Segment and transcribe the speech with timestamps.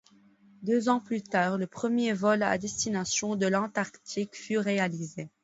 [0.63, 5.29] Deux ans plus tard, le premier vol à destination de l'Antarctique fut réalisé.